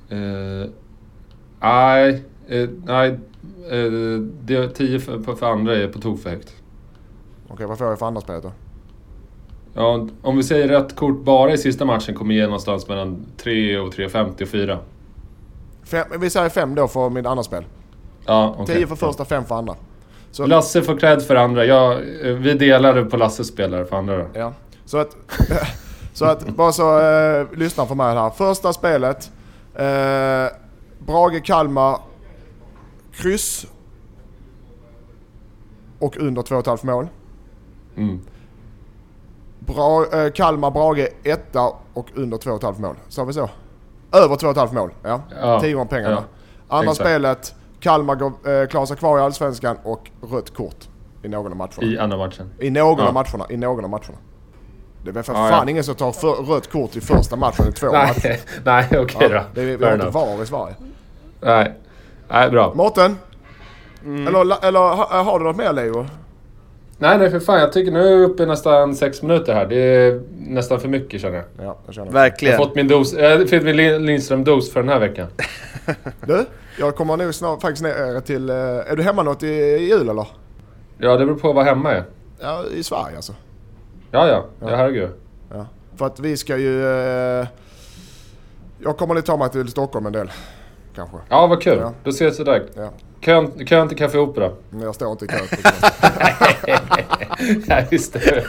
[0.08, 0.70] Eh,
[1.62, 3.08] Nej, eh, nej.
[3.70, 6.54] eh, det är 10 för, för, andra är på tok för högt.
[7.48, 8.52] Okej, vad får jag för andra spelet då?
[9.74, 13.78] Ja, om vi säger rött kort bara i sista matchen kommer ge någonstans mellan 3
[13.78, 14.78] och 3,50 och 4.
[15.84, 17.64] Fem, vi säger 5 då för mitt andra spel.
[18.26, 18.76] Ja, okej.
[18.76, 19.74] 10 för första, 5 för andra.
[20.30, 21.64] Så, Lasse får cred för andra.
[21.64, 24.26] Jag, vi delade på Lasses spelare för andra då.
[24.34, 24.52] ja.
[24.84, 25.16] så att,
[26.12, 28.30] så att bara så eh, lyssna för mig här.
[28.30, 29.30] Första spelet.
[29.74, 30.46] Eh,
[31.06, 31.98] Brage Kalmar.
[33.12, 33.66] Kryss.
[35.98, 37.08] Och under 2,5 mål.
[37.96, 38.20] Mm.
[39.58, 42.96] Bra, eh, Kalmar Brage etta och under 2,5 mål.
[43.08, 43.48] Sa vi så?
[44.12, 44.90] Över 2,5 mål.
[45.02, 45.22] Ja.
[45.40, 46.14] Ja, 10 gånger pengarna.
[46.68, 47.08] ja, Andra exakt.
[47.08, 47.54] spelet.
[47.80, 50.88] Kalmar går, eh, klarar sig kvar i Allsvenskan och rött kort
[51.22, 51.82] i någon av matcherna.
[51.82, 52.50] I andra matchen.
[52.58, 53.08] I någon Ja.
[53.08, 53.46] av matcherna.
[53.50, 54.18] I någon av matcherna.
[55.04, 55.70] Det är väl för Ja, fan ja.
[55.70, 58.36] ingen som tar för, rött kort i första matchen i två matcher.
[58.64, 59.42] Nej, okej Ja, då.
[59.54, 60.06] det är, vi har inte.
[60.06, 60.74] VAR i Sverige.
[61.40, 61.72] Nej.
[62.28, 62.72] Nej, bra.
[62.74, 63.16] Mårten?
[64.04, 64.26] Mm.
[64.26, 66.06] Eller, eller ha, har du något mer Leo?
[66.98, 67.60] Nej, nej för fan.
[67.60, 69.66] Jag tycker nu är jag uppe i nästan sex minuter här.
[69.66, 71.66] Det är nästan för mycket känner jag.
[71.66, 72.18] Ja, jag känner det.
[72.18, 72.58] Jag Verkligen.
[72.58, 73.12] har fått min dos.
[73.12, 75.26] Jag har fått min Lin- Lindström-dos för den här veckan.
[76.26, 76.44] Du,
[76.78, 78.50] jag kommer nog snart faktiskt ner till...
[78.50, 80.26] eh, Är du hemma något i, i jul eller?
[80.98, 82.04] Ja, det beror på vad hemma är.
[82.40, 83.34] Ja, i Sverige alltså.
[84.10, 84.44] Ja, ja.
[84.60, 85.10] Ja, herregud.
[85.50, 85.66] Ja.
[85.96, 86.86] För att vi ska ju...
[86.86, 87.46] Eh,
[88.78, 90.30] jag kommer nog ta mig till Stockholm en del.
[90.94, 91.16] Kanske.
[91.28, 91.78] Ja, vad kul.
[91.78, 91.92] Ja.
[92.04, 92.66] Då ses vi där.
[92.74, 92.90] Ja.
[93.20, 94.50] Kön, kön till Café Opera.
[94.70, 95.36] Men jag står inte i kö.
[97.66, 98.44] ja, just det.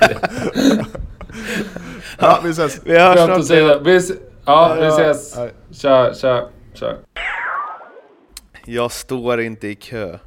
[2.19, 2.81] ja, vi ses.
[2.83, 3.45] Vi hörs att snart.
[3.45, 3.77] se.
[3.79, 4.01] Vi
[4.45, 5.35] Ja, vi Ja, ses.
[5.71, 6.93] Tja, tja, tja.
[8.65, 10.17] Jag står inte i kö.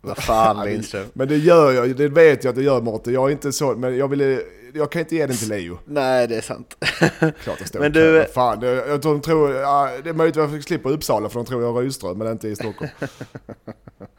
[0.00, 1.06] Vad fan Lindström.
[1.12, 3.12] Men det gör jag, det vet jag att det gör Mårten.
[3.12, 4.40] Jag är inte så, men jag ville...
[4.74, 5.78] Jag kan inte ge den till Leo.
[5.84, 6.76] Nej, det är sant.
[7.18, 8.00] Klart jag står Men kö.
[8.00, 10.90] du- Vad Fan, det, jag tror, de tror, ja, det är möjligt att jag slipper
[10.90, 12.90] Uppsala för de tror jag är Rydström, men inte i Stockholm.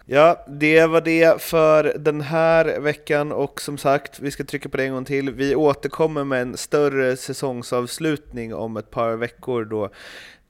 [0.05, 4.77] Ja, det var det för den här veckan och som sagt, vi ska trycka på
[4.77, 5.31] det en gång till.
[5.31, 9.89] Vi återkommer med en större säsongsavslutning om ett par veckor då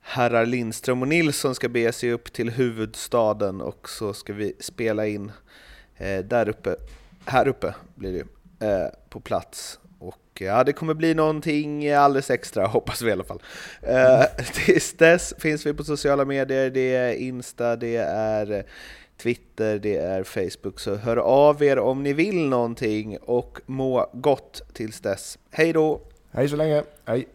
[0.02, 5.08] herrar Lindström och Nilsson ska bege sig upp till huvudstaden och så ska vi spela
[5.08, 5.32] in
[5.98, 6.76] eh, där uppe,
[7.26, 8.26] här uppe blir det ju,
[8.70, 9.80] eh, på plats.
[10.34, 13.42] Och ja, det kommer bli någonting alldeles extra, hoppas vi i alla fall.
[13.82, 18.66] Eh, tills dess finns vi på sociala medier, det är Insta, det är
[19.18, 24.62] Twitter, det är Facebook, så hör av er om ni vill någonting och må gott
[24.74, 25.38] tills dess.
[25.52, 26.02] Hej då!
[26.32, 26.84] Hej så länge.
[27.06, 27.28] Hej.